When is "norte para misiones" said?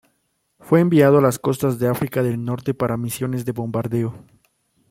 2.43-3.45